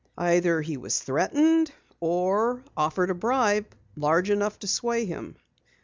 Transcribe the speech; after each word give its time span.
Either 0.17 0.63
he 0.63 0.77
was 0.77 0.97
threatened 0.99 1.71
or 1.99 2.63
offered 2.75 3.11
a 3.11 3.13
bribe 3.13 3.65
which 3.65 3.75
was 3.97 4.01
large 4.01 4.29
enough 4.31 4.57
to 4.57 4.65
sway 4.65 5.05
him." 5.05 5.35